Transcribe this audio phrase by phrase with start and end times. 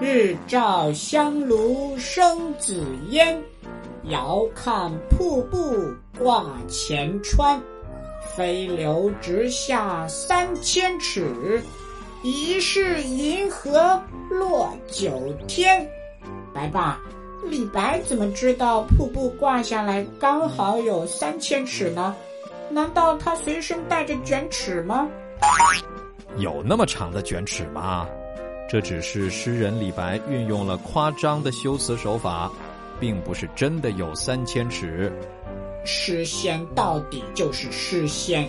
[0.00, 3.42] 日照香炉生紫烟，
[4.04, 7.60] 遥看瀑布挂前川。
[8.36, 11.62] 飞流直下三千尺，
[12.22, 15.86] 疑是银河落九天。
[16.54, 16.98] 白爸，
[17.44, 22.14] 李白怎么知道瀑布挂下来刚好有三千尺呢？
[22.70, 25.08] 难道他随身带着卷尺吗？
[26.36, 28.06] 有那么长的卷尺吗？
[28.70, 32.48] 这只是诗人李白运用了夸张的修辞手法，
[33.00, 35.12] 并不是真的有三千尺。
[35.84, 38.48] 诗仙到底就是诗仙，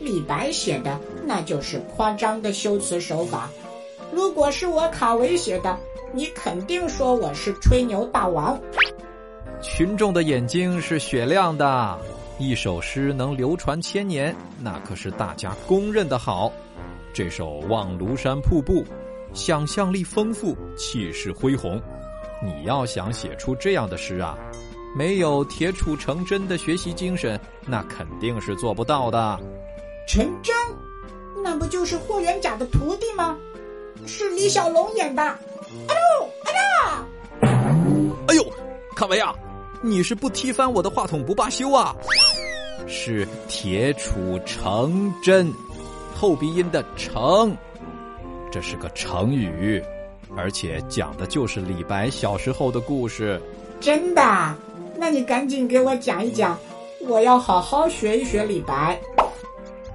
[0.00, 3.48] 李白写的那就是夸张的修辞手法。
[4.12, 5.78] 如果是我卡维写的，
[6.12, 8.60] 你肯定说我是吹牛大王。
[9.60, 11.96] 群众的眼睛是雪亮的，
[12.36, 16.52] 一首诗能流传千年，那可是大家公认的好。
[17.14, 18.82] 这首《望庐山瀑布》，
[19.34, 21.80] 想象力丰富，气势恢宏。
[22.44, 24.36] 你要想写出这样的诗啊，
[24.96, 29.38] 没有铁杵成针的学习精神，那肯定是做不到的。
[30.08, 30.54] 陈真，
[31.42, 33.38] 那不就是霍元甲的徒弟吗？
[34.06, 35.22] 是李小龙演的。
[35.22, 37.06] 哎呦，哎呀！
[38.28, 38.44] 哎呦，
[38.96, 39.32] 卡维亚，
[39.80, 41.94] 你是不踢翻我的话筒不罢休啊？
[42.88, 45.52] 是铁杵成针。
[46.14, 47.56] 后鼻音的“成”，
[48.52, 49.82] 这是个成语，
[50.36, 53.40] 而且讲的就是李白小时候的故事。
[53.80, 54.22] 真的？
[54.98, 56.58] 那你赶紧给我讲一讲，
[57.08, 59.00] 我要好好学一学李白。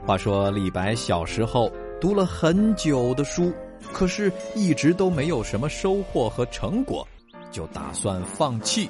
[0.08, 3.54] 话说李白小时候读了很久的书，
[3.94, 7.08] 可是一直都没有什么收获和成果，
[7.52, 8.90] 就打算放弃。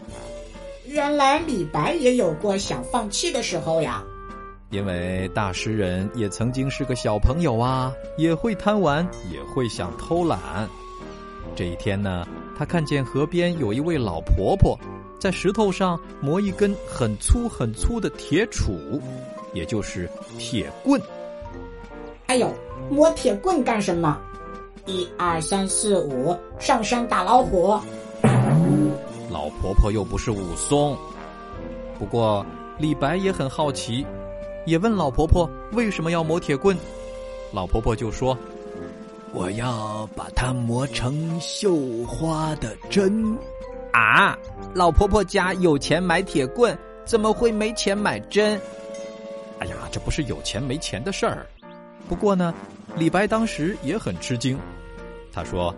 [0.85, 4.01] 原来李白也有过想放弃的时候呀。
[4.69, 10.37] 因为大诗人也曾经是个小朋友啊，也会贪玩，也会想偷懒。
[11.55, 14.77] 这一天呢，他看见河边有一位老婆婆，
[15.17, 18.99] 在石头上磨一根很粗很粗的铁杵，
[19.53, 21.01] 也就是铁棍。
[22.25, 22.53] 哎呦，
[22.89, 24.19] 磨铁棍干什么？
[24.85, 27.79] 一二三四五，上山打老虎。
[29.31, 30.97] 老婆婆又不是武松。
[31.97, 32.45] 不过
[32.77, 34.05] 李白也很好奇。
[34.67, 36.77] 也问老婆婆为什么要磨铁棍，
[37.53, 38.37] 老婆婆就说
[39.33, 43.33] ：“我要把它磨成绣花的针。”
[43.93, 44.37] 啊，
[44.75, 48.59] 老婆婆家有钱买铁棍，怎么会没钱买针？
[49.59, 51.47] 哎呀，这不是有钱没钱的事儿。
[52.09, 52.53] 不过呢，
[52.97, 54.59] 李白当时也很吃惊，
[55.31, 55.73] 他说：“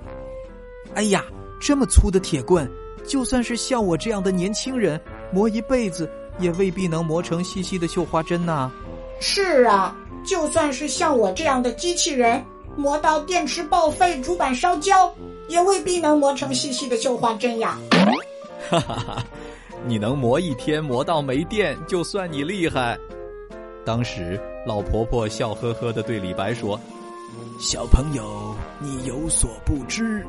[0.96, 1.24] 哎呀，
[1.62, 2.68] 这么粗的铁棍，
[3.08, 5.00] 就算是像我这样的年轻人
[5.32, 8.72] 磨一辈子。”也未必能磨成细细的绣花针呐。
[9.20, 9.96] 是啊，
[10.26, 12.44] 就算是像我这样的机器人，
[12.76, 15.14] 磨到电池报废、主板烧焦，
[15.48, 17.78] 也未必能磨成细细的绣花针呀。
[18.70, 19.24] 哈哈哈，
[19.86, 22.98] 你能磨一天磨到没电，就算你厉害。
[23.86, 26.80] 当时老婆婆笑呵呵的对李白说
[27.60, 30.26] ：“小朋友，你有所不知，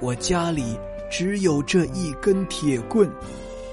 [0.00, 0.78] 我家里
[1.10, 3.08] 只有这一根铁棍。”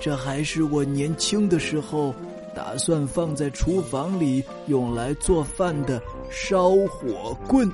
[0.02, 2.14] 这还是我年轻的时候
[2.56, 6.02] 打算放在厨房里用来做饭的
[6.32, 7.72] 烧火棍。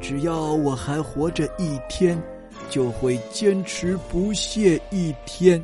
[0.00, 2.22] 只要我还活着一天，
[2.70, 5.60] 就会坚持不懈一天，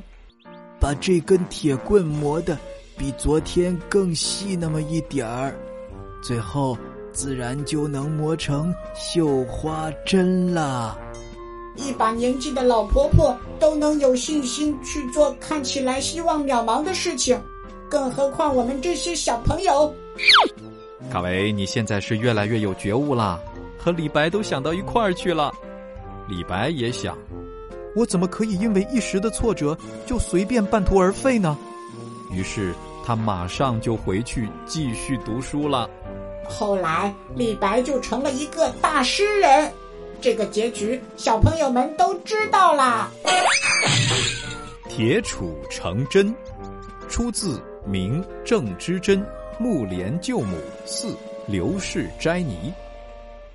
[0.80, 2.58] 把这根铁棍磨得
[2.98, 5.54] 比昨天更细那么一点儿，
[6.20, 6.76] 最后
[7.12, 10.98] 自然就能磨成绣花针了。
[11.80, 17.40] 一把年纪的老婆婆都能有信心去做看起来希望渺茫的事情，
[17.88, 19.92] 更何况我们这些小朋友。
[21.10, 23.40] 卡维，你现在是越来越有觉悟了，
[23.78, 25.52] 和李白都想到一块儿去了。
[26.28, 27.16] 李白也想，
[27.96, 29.76] 我怎么可以因为一时的挫折
[30.06, 31.56] 就随便半途而废呢？
[32.30, 32.72] 于是
[33.04, 35.90] 他马上就回去继续读书了。
[36.48, 39.72] 后来，李白就成了一个大诗人。
[40.20, 43.10] 这个结局，小朋友们都知道啦。
[44.88, 46.34] 铁杵成针，
[47.08, 47.56] 出自
[47.86, 49.24] 《明郑之真
[49.58, 52.54] 木莲救母四刘氏斋尼》，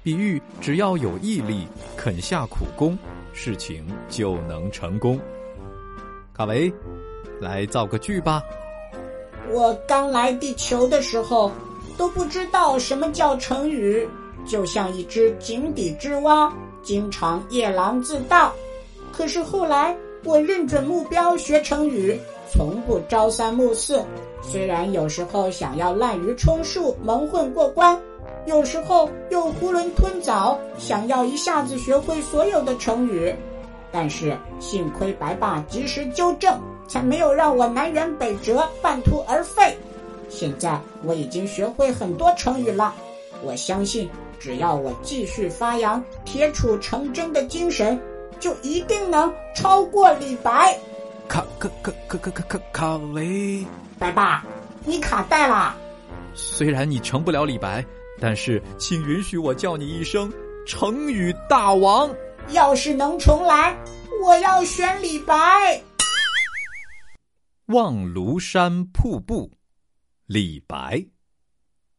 [0.01, 2.97] 比喻只要有毅力，肯下苦功，
[3.31, 5.19] 事情就能成功。
[6.33, 6.73] 卡维，
[7.39, 8.41] 来造个句吧。
[9.51, 11.51] 我刚来地球的时候，
[11.97, 14.07] 都不知道什么叫成语。
[14.45, 16.51] 就像一只井底之蛙，
[16.83, 18.51] 经常夜郎自大。
[19.11, 22.19] 可是后来我认准目标学成语，
[22.51, 24.03] 从不朝三暮四。
[24.41, 27.99] 虽然有时候想要滥竽充数、蒙混过关，
[28.45, 33.33] 有时候又囫囵吞枣，想要一下子学会所有的成语。
[33.91, 39.75] 但是幸亏白爸及时纠正，才没有让我南辕北辙、半途而废。
[40.27, 42.93] 现在我已经学会很多成语了，
[43.41, 44.09] 我相信
[44.39, 47.99] 只要我继续发扬铁杵成针的精神，
[48.39, 50.77] 就一定能超过李白。
[51.27, 53.65] 卡卡卡卡卡卡卡卡维，
[53.97, 54.45] 白爸，
[54.83, 55.75] 你卡带啦！
[56.33, 57.83] 虽然你成不了李白，
[58.19, 60.31] 但是请允许我叫你一声
[60.67, 62.13] 成语大王。
[62.49, 63.75] 要是能重来，
[64.23, 65.33] 我要选李白。
[67.67, 69.51] 望庐山瀑布，
[70.27, 71.03] 李白。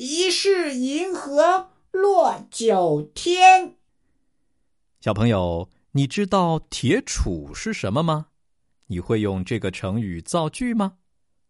[0.00, 3.74] 疑是银河落九天。
[5.00, 8.26] 小朋友，你知道铁杵是什么吗？
[8.86, 10.92] 你会用这个成语造句吗？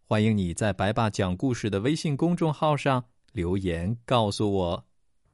[0.06, 3.04] 欢迎你在白爸讲故事的微信公众号上
[3.34, 4.84] 留言告诉我。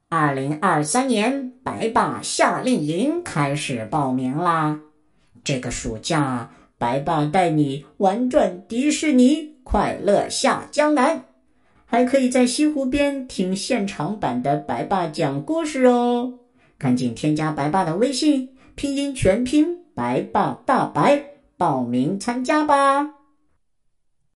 [0.09, 4.81] 二零二三年白爸夏令营开始报名啦！
[5.41, 11.23] 这个暑假，白爸带你玩转迪士尼，快乐下江南，
[11.85, 16.33] 还可以在西湖边听现场版的白爸讲故事哦！
[16.77, 21.23] 赶紧添加白爸的微信，拼音全拼白爸大白，
[21.57, 23.14] 报名参加吧！